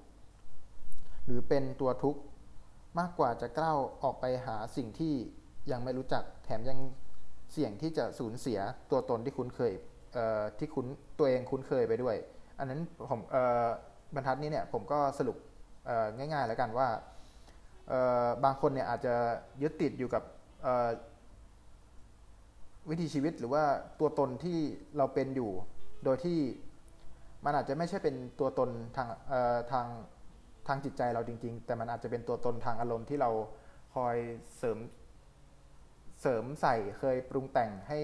[1.25, 2.19] หรือเป็นตัวทุกข์
[2.99, 5.13] มากกว่าจะกล้าออกไปหาสิ่งที่
[5.71, 6.79] ยังไม่รู้จักแถมยัง
[7.53, 8.59] เสี่ยงที่จะสูญเสีย
[8.91, 9.73] ตัวตนที่คุ้นเคย
[10.13, 10.85] เที่คุณ
[11.19, 12.15] ตัวเองคุ้นเคยไปด้วย
[12.59, 13.21] อันนั้นผม
[14.15, 15.37] บรรทัดนี้เนี่ยผมก็สรุป
[16.17, 16.87] ง่ายๆแล้วกันว่า
[18.43, 19.15] บางคนเนี่ยอาจจะ
[19.61, 20.23] ยึดติดอยู่กับ
[22.89, 23.63] วิถีชีวิตหรือว่า
[23.99, 24.59] ตัวตนที่
[24.97, 25.51] เราเป็นอยู่
[26.03, 26.39] โดยที่
[27.45, 29.09] มันอาจจะไม่ใช่เป็นตัวตนทาง
[29.71, 29.87] ทาง
[30.67, 33.31] ทางจิตใจเราจริง ๆ แต่มันอาจจะเป็นตัวตนทางอารมณ์ที่เรา
[33.95, 34.17] คอย
[34.57, 34.77] เสริม
[36.21, 37.99] เสริมใส่เคยปรุงแต่งให้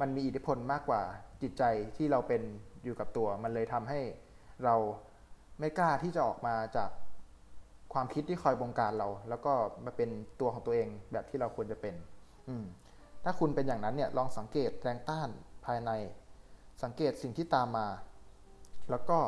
[0.00, 1.02] มันมีอิทธิพลมากกว่า
[1.42, 1.62] จิตใจ
[1.96, 2.42] ที่เราเป็น
[2.84, 4.00] อยู่กับตัว มันเลยทำให้
[4.64, 4.74] เรา
[5.60, 6.90] ไม่กล้าที่จะออกมาจาก
[7.92, 9.52] ความคิดที่คอยบงการเรา แล้วก็
[9.84, 11.94] มาเป็นตัวของตัวเองแบบที่เราควรจะเป็น
[12.48, 12.54] อื
[13.24, 15.28] ถ้าคุณเป็นอย่างนั้นเนี่ยลองสังเกตแรงต้าน
[15.66, 15.90] ภายใน
[16.82, 17.86] สังเกตสิ่งที่ตามมา
[18.90, 19.18] แล้วก็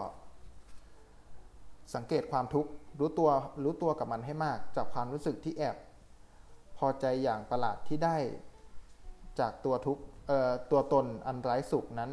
[1.94, 3.30] สังเกตความทุกข์รู้ตัว
[3.64, 5.76] รู้ตัวกับมันให้มาก จากความรู้สึกที่แอบ
[6.78, 8.16] พอใจอย่างประหลาดที่ได้
[9.40, 9.98] จากตัวทุก
[10.28, 12.10] เอ่อตัวตนอันไร้สุขนั้น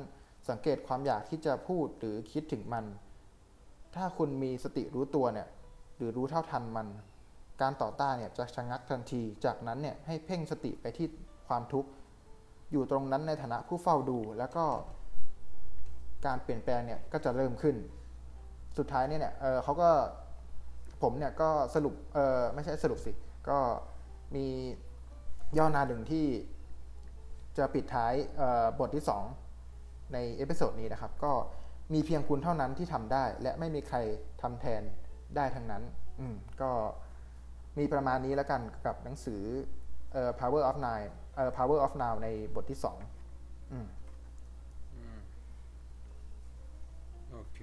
[0.50, 2.86] สังเกตความอยากที่จะพูดหรือคิดถึงมัน
[3.96, 5.48] ถ้าคุณมีสติรู้ตัวเนี่ย
[6.02, 6.88] หรือรู้เท่าทันมัน
[7.62, 11.08] การต่อต้านเนี่ยจะชะงักทันที จากนั้นเนี่ยให้เพ่งสติไปที่
[11.48, 11.90] ความทุกข์
[12.72, 14.66] อยู่ตรงนั้นในฐานะผู้เฝ้าดู แล้วก็
[16.26, 17.76] การเปลี่ยนแปลงเนี่ยก็จะเริ่มขึ้น
[18.78, 19.90] สุดท้ายเนี่ยเนี่ยเเขาก็
[21.02, 23.12] ผมเนี่ยก็สรุปเออไม่ใช่สรุปสิ
[23.50, 23.60] ก็
[24.36, 24.46] มี
[25.58, 26.26] ย่อหนาหนึ่งที่
[27.58, 28.14] จะปิดท้าย
[28.80, 29.04] บทที่
[29.58, 31.34] 2 ใน episode นี้นะครับ ก็
[31.94, 33.98] มีเพียงคุณเท่านั้นที่ทำได้ และไม่มีใคร
[34.42, 34.82] ทำแทน
[35.36, 35.84] ได้ทั้งนั้น
[36.20, 36.72] อืมก็
[37.78, 39.42] มีประมาณนี้แล้วกันกับหนังสือ
[40.14, 43.88] เอ่อ power of nine เอ่อ power of now ในบทที่2อืม
[47.32, 47.60] โอเค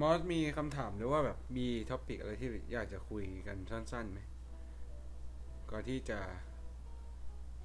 [0.00, 4.20] มอสมีคำถามหรือว่าแบบมี topic อะไรที่อยากจะคุยกันสั้นๆไหม
[5.70, 6.18] ก่อนที่จะ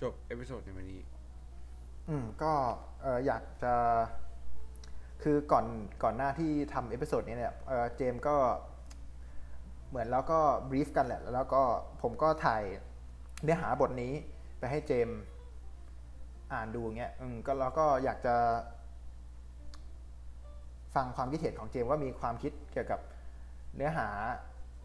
[0.02, 1.02] จบ episode ในวันนี้
[2.10, 2.54] อืม ก็
[3.02, 3.74] เอ่ออยากจะ
[5.23, 5.65] คือก่อน
[6.03, 7.53] ก่อนหน้าที่ทำ episode นี้เนี่ย
[7.97, 8.36] เจมก็
[9.89, 11.62] เหมือนแล้วก็ brief กันแหละ แล้วก็
[12.01, 12.63] ผมก็ถ่าย
[13.43, 14.13] เนื้อหาบทนี้
[14.60, 15.10] ไปให้เจม
[16.53, 18.36] อ่านดูเงี้ย อืมก็แล้วก็อยากจะ
[20.95, 22.99] ฟังความคิดเห็นของเจมว่ามีความคิดเกี่ยวกับ
[23.75, 24.08] เนื้อหา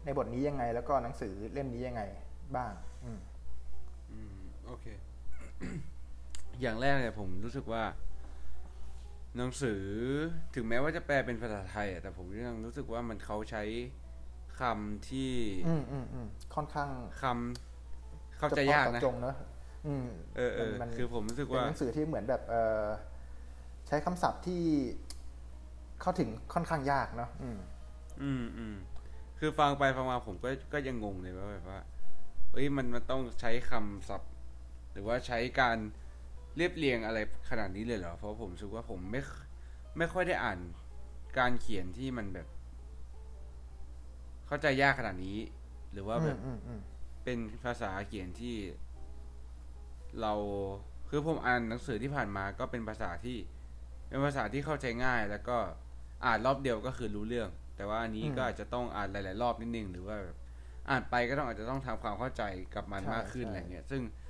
[0.05, 2.01] ในบทนี้ยังไง แล้วก็หนังสือเล่มนี้ยังไง
[2.55, 2.71] บ้าง
[3.03, 3.19] อืม
[4.11, 4.85] อืม โอเค
[6.61, 7.83] อย่างแรกเนี่ยผมรู้สึกว่า
[9.37, 9.81] หนังสือ
[10.55, 13.63] ถึงแม้ว่าจะแปลเป็นภาษาไทยอะแต่ผมยังรู้สึกว่ามันเขาใช้
[14.59, 15.31] คำที่
[15.67, 16.89] อืมอืมอืมค่อนข้าง
[17.21, 19.35] คำเข้าใจยากเฉพนะเจาจงเนอะ
[19.87, 22.85] อืมเออเออมันคือผมรู้สึกเป็นว่าหนังสือที่เหมือนแบบเออ
[23.87, 24.61] ใช้คำศัพท์ที่
[26.01, 27.57] เข้าถึงค่อนข้างยากเนาะอืม
[28.21, 28.75] อืมอืม
[29.39, 31.79] คือฟังไปฟังมาผมก็ก็ยังงงเลยว่าแบบว่า
[32.53, 34.31] เอ้ยมันมันต้องใช้คำศัพท์
[34.91, 35.77] หรือว่าใช้การ
[36.57, 39.21] เรียบเรียงอะไรขนาดนี้เลยเหรอ เพราะผมรู้สึกว่าผมไม่
[39.97, 40.59] ไม่ค่อยได้อ่าน
[41.39, 42.47] การเขียนที่มันแบบ
[44.47, 45.37] เข้าใจยากขนาดนี้
[45.93, 46.81] หรือว่าแบบอืมอืม
[47.23, 48.55] เป็นภาษาเขียนที่
[50.21, 50.33] เรา
[51.09, 53.37] คือผมอ่านหนังสือที่ผ่านมาก็เป็นภาษาที่
[54.07, 55.57] เป็นภาษาที่เข้าใจง่าย แล้วก็
[56.25, 60.37] อ่านรอบเดียวก็คือรู้เรื่อง แต่ว่าอันนี้ก็อาจจะต้องอ่านหลาย ๆ รอบนิดนึงหรือว่าแบบ
[60.89, 62.43] อ่านไปก็ต้องอาจจะต้องทำความเข้าใจ
[62.75, 64.22] กับมันมากขึ้นอะไรเงี้ย ซึ่งอืม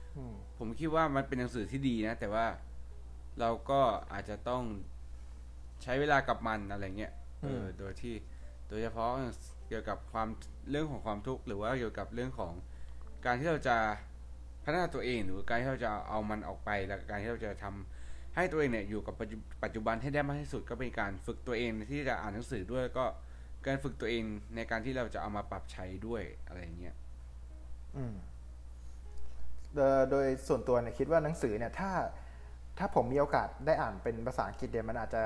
[0.58, 2.46] ผมคิดว่ามันเป็นหนังสือที่ดีนะ แต่ว่า
[3.40, 3.82] เราก็
[4.14, 4.64] อาจจะต้อง
[5.84, 8.16] ใช้เวลากับมันอะไรเงี้ยเออโดยที่
[8.70, 9.10] โดยเฉพาะ
[9.68, 10.28] เกี่ยวกับความ
[10.70, 12.54] เรื่องของความทุกข์หรือว่าเกี่ยวกับเรื่องของ
[13.26, 13.78] การที่เราจะ
[14.64, 23.06] พัฒนาตัวเองหรือการที่เราจะเอามันออกไป แล้วการที่เราจะทำให้ตัวเองเนี่ยอยู่กับปัจจุปัจจุบันให้ได้มากที่สุดก็เป็นการฝึกตัวเองที่จะอ่านหนังสือด้วยแล้วก็
[23.66, 24.24] การฝึกตัวเอง
[24.56, 26.96] ในการที่เราจะเอามาปรับใช้ด้วยอะไรอย่างเงี้ย
[27.96, 28.16] อืม
[29.76, 31.92] โดยโดยส่วนตัวเนี่ยคิดว่าหนังสือเนี่ยถ้า
[32.80, 35.24] ถ้าผมมีโอกาสได้อ่านเป็นภาษาอังกฤษเนี่ยมันอาจจะ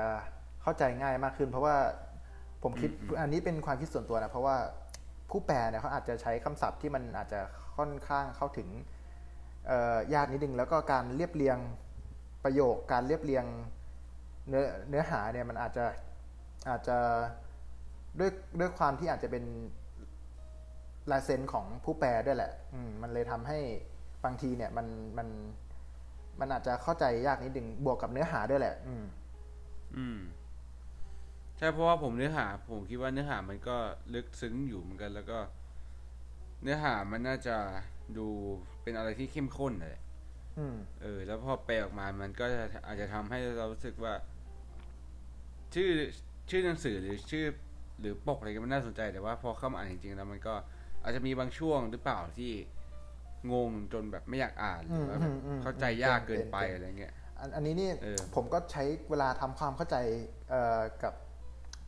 [0.62, 1.76] เข้าใจง่ายมากขึ้น เพราะว่า
[2.62, 4.56] ผมคิดอันนี้เป็นความคิดส่วนตัวนะเพราะว่า
[5.30, 7.40] ผู้แปลเนี่ยเขาอาจจะใช้คำศัพท์ที่มันอาจจะ
[7.76, 8.68] ค่อนข้างเข้าถึง
[9.66, 11.58] เอ่อยากนิดนึงแล้วก็การเรียบเรียง
[12.44, 13.44] ประโยคการเรียบเรียง
[14.48, 15.84] เนื้อเนื้อหาเนี่ยมันอาจจะ
[16.70, 16.98] อาจจะ
[18.18, 18.30] ด้วย
[18.60, 19.44] ด้วยความที่อาจจะเป็น
[21.10, 23.58] ลายเซ็นของผู้แปลด้วยแหละ อืมมันเลยทำให้
[24.24, 24.86] บางทีเนี่ยมัน
[25.18, 25.28] มัน
[26.40, 29.04] มันอาจจะเข้าใจยากนิดนึงบวกกับเนื้อหาด้วยแหละ อืม
[29.96, 30.18] อืม
[31.56, 33.76] ใช่เพราะว่าผมเนื้อหา ผมคิดว่าเนื้อหามันก็
[34.14, 35.38] ลึกซึ้งอยู่เหมือนกัน แล้วก็
[36.62, 37.56] เนื้อหามันน่าจะ
[38.18, 38.26] ดู
[38.82, 39.96] เป็นอะไรที่เข้มข้นเลย
[40.58, 44.14] อืมเออ แล้วพอแปลออกมามันก็จะอาจจะทำให้เรารู้สึกว่า
[45.74, 45.90] ชื่อ
[46.50, 47.46] ชื่อหนังสือหรือชื่อ
[48.00, 50.54] หรือปกอะไรก็มันน่าสนใจแต่ว่าพอเข้ามาอ่านจริงๆแล้วมันก็
[51.02, 52.52] อาจจะมีบางช่วงหรือเปล่าที่
[53.52, 59.96] งงจนแบบไม่อยากอ่านหรือว่าแบบอืมอืมอืมเข้าใจยากเกินไปเป็นเป็นอะไรเงี้ยอันอันนี้นี่เออผมก็ใช้เวลาทำความเข้าใจ
[60.50, 61.14] เอ่อกับ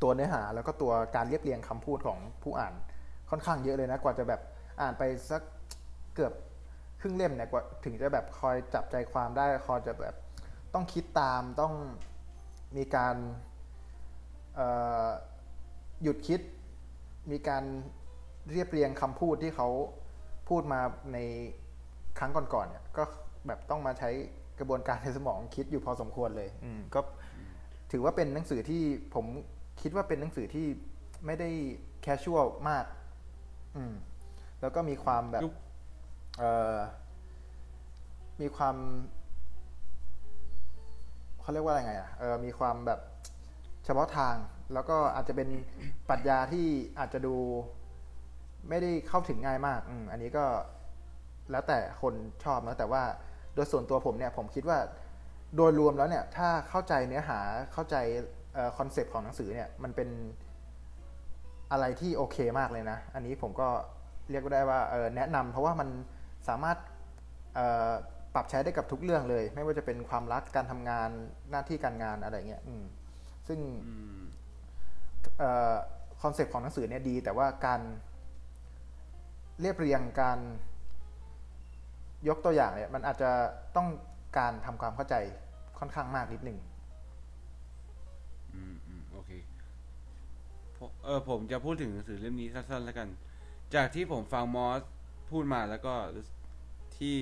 [0.02, 2.74] ตัวเนื้อหา แล้วก็ตัวการเรียบเรียงคำพูดของผู้อ่าน
[3.30, 4.40] ค่อนข้างเยอะเลยนะกว่าจะแบบ
[4.80, 5.42] อ่านไปสัก
[6.14, 6.32] เกือบ
[7.00, 10.14] ครึ่งเล่มเนี่ยกว่าถึงจะแบบคอยจับใจความได้คอยจะแบบ
[10.74, 11.74] ต้องคิดตามต้อง
[12.76, 13.16] มีการ
[14.54, 14.68] เอ่
[15.04, 15.08] อ
[16.02, 16.40] หยุดคิด
[17.30, 17.64] มีการ
[18.50, 19.68] เรียบเรียงคำพูดที่เขา
[20.50, 20.80] พูดมา
[21.12, 21.18] ใน
[22.18, 23.02] ครั้งก่อนๆเนี่ย ก็
[23.46, 24.10] แบบต้องมาใช้
[24.58, 27.00] กระบวนการในสมองคิดอยู่พอสมควรเลย อืมก็
[27.92, 28.82] ถือว่าเป็นหนังสือที่
[29.14, 29.26] ผม
[29.82, 30.66] คิดว่าเป็นหนังสือที่
[31.26, 31.50] ไม่ได้
[32.02, 32.84] แคชชวลมาก
[33.76, 33.94] อืม
[34.60, 35.54] แล้วก็มีความแบบยุค
[36.38, 36.76] เอ่อ
[38.40, 38.76] มีความ
[41.40, 43.00] เขาเรียกว่าอะไรไงอะเออมีความแบบ
[43.84, 44.34] เฉพาะทาง
[44.72, 45.48] แล้วก็อาจจะเป็น
[46.08, 46.66] ปรัชญาที่
[46.98, 47.36] อาจจะดู
[48.68, 50.44] ไม่ได้เข้าถึงง่ายมากอืมอันนี้ก็
[51.50, 53.02] แล้วแต่คนชอบนะแต่ว่า
[53.54, 54.78] โดยส่วนตัวผมเนี่ยผมคิดว่า
[55.56, 57.40] โดยรวมแล้วเนี่ย ถ้าเข้าใจเนื้อหา
[57.72, 57.96] เข้าใจ
[58.78, 60.08] concept ของหนังสือเนี่ย มันเป็น
[61.72, 63.68] อะไรที่โอเคมากเลยนะ อันนี้ผมก็
[64.30, 65.88] เรียกได้ว่าเออแนะนำเพราะว่ามัน
[66.48, 66.78] สามารถ
[67.54, 67.90] เอ่อ
[68.34, 71.08] ปรับใช้ได้กับทุกเรื่องเลย ไม่ว่าจะเป็นความรักการทำงาน
[71.50, 72.84] หน้าที่การงานอะไรเงี้ยอืม
[73.48, 74.20] ซึ่งอืม
[76.22, 77.80] concept ของหนังสือเนี่ยดี แต่ว่าการ
[79.60, 80.38] เรียบเรียงการ
[82.28, 83.30] ยกตัวอย่างเนี่ยมันอาจจะ
[83.76, 83.88] ต้อง
[84.38, 85.14] การทำความเข้าใจ
[85.78, 86.58] ค่อนข้างมากนิดหนึ่ง
[88.54, 89.30] อืมอืมโอเค
[90.78, 93.08] ผมเออผมจะพูดถึงหนังสือเล่มนี้สั้นๆแล้วกัน
[93.74, 94.80] จากที่ผมฟังมอส
[95.30, 95.94] พูดมาแล้วก็
[96.98, 97.16] ที่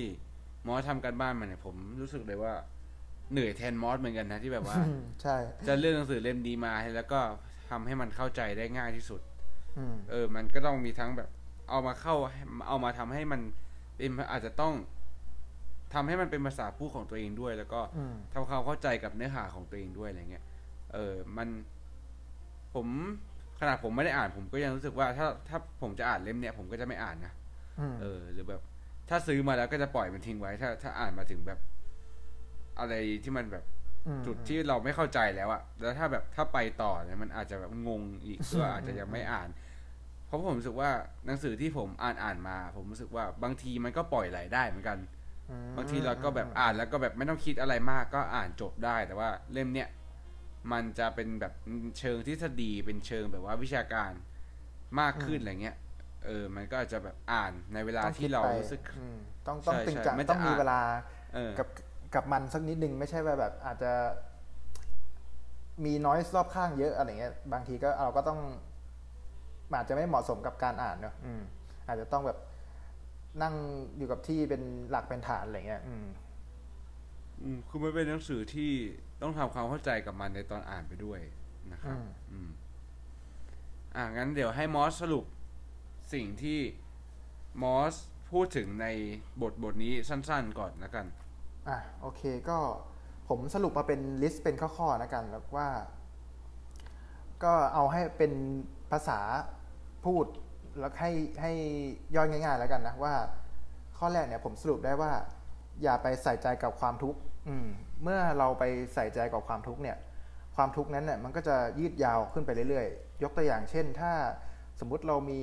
[0.67, 2.53] มอสทำการบ้านมาเนี่ยผมรู้สึกเลยว่า
[3.31, 4.77] เหนื่อยแทนมอสเหมือนกันนะที่แบบว่า
[5.21, 7.19] ใช่ จะเลือกหนังสือเล่มนี้มาให้แล้วก็
[7.69, 9.21] ทำให้มันเข้าใจได้ง่ายที่สุด
[9.77, 11.29] อืมเออ มันก็ต้องมีทั้งแบบ
[11.69, 12.15] เอามาเข้า
[12.67, 13.41] เอามาทำให้มัน
[13.97, 14.73] เป็นอาจจะต้อง
[15.93, 20.43] ทำให้มันเป็นภาษาพูดของตัวเองด้วย แล้วก็อืมทำความเข้าใจกับเนื้อหาของตัวเองด้วยอะไรเงี้ย
[20.93, 21.47] เออ มัน
[22.73, 22.87] ผม
[23.59, 27.33] ขนาดผมไม่ได้อ่านผมก็ยังรู้สึกว่า ถ้าถ้าผมจะอ่านเล่มเนี้ยผมก็จะไม่อ่านนะ
[27.79, 28.61] อืมเออ หรือแบบ
[29.09, 31.59] ถ้าซื้อมาแล้วก็จะปล่อยมันทิ้งไว้ ถ้า ถ้าอ่านมาถึงแบบ
[32.79, 33.63] อะไรที่มันแบบ
[34.19, 39.49] มจุดที่เราไม่เข้าใจแล้วอะแล้วถ้าแบบถ้าไปต่อเนี่ยมันอาจจะแบบงงอีกก็อาจจะยังไม่อ่าน
[40.29, 40.91] เพราะผมรู้สึกว่า
[41.25, 44.97] หนังสือที่ผมอ่านอ่านมา ผมรู้สึกว่าบางทีมันก็ปล่อยไหลได้เหมือนกัน
[45.49, 49.89] อืมบางทีเราก็แบบอ่านแล้วก็แบบไม่ต้องคิดอะไรมากก็อ่านจบได้ แต่ว่าเล่มเนี้ย
[50.71, 51.53] มันจะเป็นแบบ
[51.99, 54.11] เชิงทฤษฎีเป็นเชิงแบบว่าวิชาการ
[54.99, 55.77] มากขึ้นอะไรเงี้ย
[56.25, 60.79] เออ มันก็อาจจะแบบอ่านในเวลาต้องคิที่ดเราไปรู้สึกอืมต้องต้องใช่ตึงใช่จังไม่จะต้องมีอ่านเวลา
[61.33, 61.67] เออกับ
[62.15, 63.91] กับมันสักนิดนึงไม่ใช่ว่าแบบอาจจะ
[65.85, 68.39] มีน้อยรอบข้างเยอะอะไรเงี้ย บางทีก็เราก็ต้อง
[69.77, 71.41] อาจจะไม่เหมาะสมกับการอ่านเนอะอืม
[71.87, 72.37] อาจจะต้องแบบ
[73.41, 73.53] นั่ง
[73.97, 76.05] อยู่กับที่เป็นหลักเป็นฐานอะไรเงี้ย อืม
[77.41, 78.71] อืมคือมันเป็นหนังสือที่
[79.21, 81.19] ต้องทำความเข้าใจกับมันในตอนอ่านไปด้วย
[81.71, 82.49] นะครับอืมอืม
[83.95, 85.25] อ่างั้นเดี๋ยวให้มอสสรุป
[86.13, 86.59] สิ่งที่
[87.63, 87.95] มอส
[88.31, 88.87] พูดถึงใน
[89.41, 91.05] บทบทนี้สั้น ๆ ก่อนแล้วกัน
[91.67, 92.57] อะโอเคก็
[93.29, 95.67] ผมสรุปมาเป็นลิสต์เป็นข้อๆนะกันแล้วว่า
[97.43, 98.31] ก็เอาให้เป็น
[98.91, 99.19] ภาษา
[100.05, 100.25] พูด
[100.79, 101.51] แล้วให้ให้
[102.15, 103.13] ย่อยง่าย ๆ แล้วกันนะว่า
[103.97, 105.11] ข้อแรกเนี่ยผมสรุปได้ว่า
[105.83, 107.19] อย่าไปใส่ใจกับความทุกข์
[108.03, 109.97] เมื่อเราไปใส่ใจกับความทุกข์เนี่ย
[110.55, 114.11] ความทุกข์นั้นเนี่ยมันก็จะยืดยาวขึ้นไปเรื่อยๆ ยกตัวอย่างเช่น ถ้า
[114.79, 115.41] สมมุติเรามี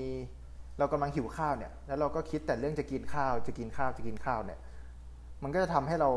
[0.79, 4.59] เรากำลังหิวข้าวเนี่ย แล้วเราก็คิดแต่เรื่องจะกินข้าว จะกินข้าวจะกินข้าวเนี่ย
[5.43, 6.11] มันก็จะทำให้เรา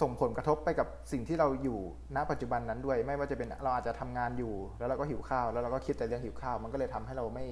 [0.00, 1.78] ส่งผลกระทบไปกับสิ่งที่เราอยู่
[2.16, 7.46] ณปัจจุบันนั้นด้วย ไม่ว่าจะเป็นเราอาจจะทำงานอยู่ แล้วเราก็หิวข้าว แล้วเราก็คิดแต่เรื่องหิวข้าว มันก็เลยทำให้เราไม่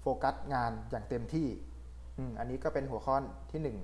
[0.00, 1.48] โฟกัสงานอย่างเต็มที่
[2.18, 3.14] อืมอันนี้ก็เป็นหัวข้อ
[3.52, 3.78] ที่หนึ่ง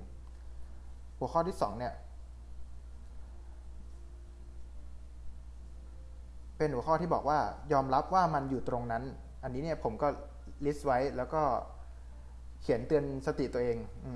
[1.19, 1.93] หัวข้อที่สองเนี่ย
[6.57, 7.39] เป็นหัวข้อที่บอกว่า
[7.73, 9.03] ยอมรับว่ามันอยู่ตรงนั้น
[9.43, 10.07] อันนี้เนี่ยผมก็
[10.65, 11.41] ลิสต์ไว้แล้วก็
[12.61, 14.11] เขียนเตือนสติตัวเองอื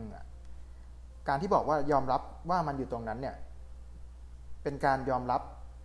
[1.27, 3.35] การที่บอกว่ายอมรับว่ามันอยู่ตรงนั้นเนี่ย
[4.63, 5.41] เป็นการยอมรับ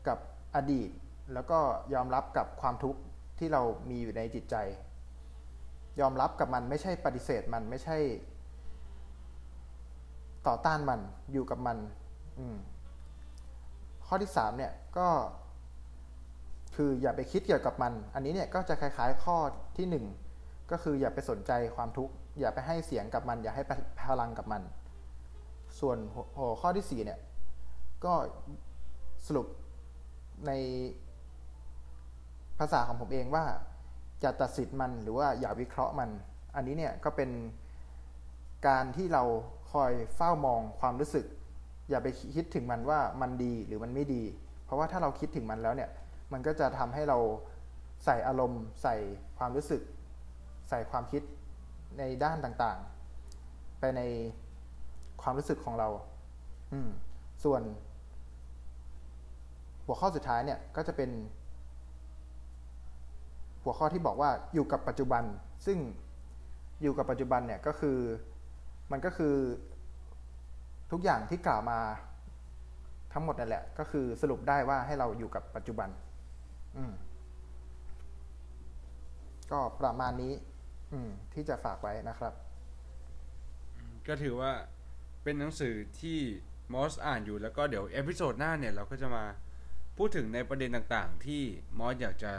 [0.09, 0.19] กับ
[0.57, 0.91] อดีต
[1.35, 1.59] แล้วก็
[1.95, 3.01] ยอมรับกับความทุกข์
[3.39, 4.57] ที่เรามีอยู่ในจิตใจ
[6.01, 7.99] ยอมรับกับมันไม่ใช่ปฏิเสธมันไม่ใช่
[10.47, 11.01] ต่อต้านมัน
[11.33, 11.79] อยู่กับมัน
[12.39, 12.57] อืม
[14.07, 15.09] ข้อที่สามเนี่ยก็
[16.77, 19.37] คืออย่าไปคิดเกี่ยวกับมัน อันนี้เนี่ยก็จะคล้ายๆข้อ
[19.77, 20.05] ที่หนึ่ง
[20.71, 23.65] ก็คืออย่าไปสนใจความทุกข์อย่าไปให้เสียงกับมัน อย่าให้
[24.01, 24.63] พลังกับมัน
[25.81, 25.99] ส่วน
[26.39, 27.19] หัวข้อที่สี่เนี่ย
[28.05, 28.15] ก็
[29.27, 29.47] สรุป
[30.47, 30.53] ใน
[32.59, 33.45] ภาษาของผมเองว่า
[34.21, 36.11] อย่าตัดสินมันหรือว่าอย่าวิเคราะห์มัน
[36.55, 37.31] อันนี้เนี่ยก็เป็น
[38.69, 39.23] การที่เรา
[39.73, 41.27] คอยเฝ้ามองความรู้สึก
[41.91, 44.23] อย่าไปคิดถึงมันว่ามันดีหรือมันไม่ดี
[44.65, 45.91] เพราะว่าถ้าเราคิดถึงมันแล้วเนี่ย
[46.33, 47.19] มันก็จะทำให้เรา
[48.05, 48.97] ใส่อารมณ์ ใส่
[49.39, 49.83] ความรู้สึก
[50.69, 51.23] ใส่ความคิด
[51.99, 54.01] ในด้านต่างๆ ไปใน
[55.23, 55.89] ความรู้สึกของเรา
[56.73, 56.91] อืม
[57.45, 57.63] ส่วน
[59.89, 61.11] หัวข้อสุดท้ายเนี่ยก็จะเป็น
[63.63, 65.23] หัวข้อที่บอกว่าอยู่กับปัจจุบัน
[65.67, 65.79] ซึ่ง
[66.83, 67.99] อยู่กับปัจจุบันเนี่ยก็คือ
[68.93, 69.35] มันก็คือ
[70.91, 71.79] ทุกอย่างที่กล่าวมา
[73.13, 75.89] ทั้งหมดนั่นแหละ ก็คือสรุปได้ว่าให้เราอยู่กับปัจจุบัน
[76.77, 76.93] อืม
[79.53, 80.33] ก็ประมาณนี้
[80.93, 82.33] อืม ที่จะฝากไว้นะครับ
[84.09, 84.53] ก็ถือว่า
[85.23, 86.19] เป็นหนังสือที่
[86.73, 89.25] มอสอ่านอยู่แล้วก็เดี๋ยว episode หน้าเนี่ยเราก็จะมา
[89.99, 91.43] พูดถึงในประเด็นต่างๆ ที่
[91.79, 92.33] มอสอยากจะ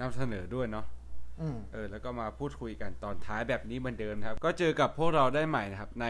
[0.00, 0.86] นำเสนอด้วยเนาะ
[1.40, 6.06] อืมเออแล้วก็มาพูดคุยกันตอนท้ายแบบนี้เหมือนเดิมนะครับ ก็เจอกับพวกเราได้ใหม่นะครับ ใน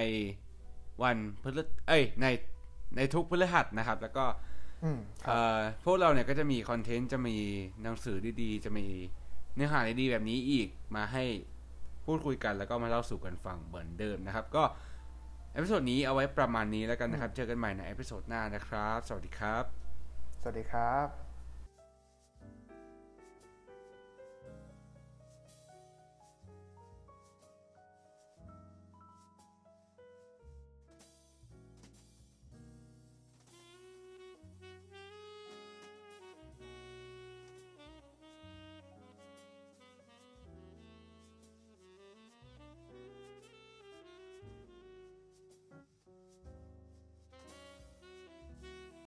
[1.03, 2.27] วันพฤเอ้ยใน
[2.97, 4.27] ในทุกพฤหัสนะครับ แล้วก็
[4.85, 7.37] อืมเอ่อพวกเราเนี่ยก็จะมีคอนเทนต์จะมี
[7.83, 8.87] หนังสือดีๆ จะมี
[9.55, 11.25] เนื้อหาดีๆแบบนี้อีกมาให้
[12.07, 14.65] พูดคุยกันแล้วก็มาเล่าสู่กันฟังเหมือนเดิมนะครับ ก็
[15.53, 19.84] episode นี้เอาไว้ประมาณนี้แล้วกันนะครับ เจอกันใหม่ใน episode หน้านะครับ สวัสดีครับ
[20.47, 21.24] สวัสดีครับ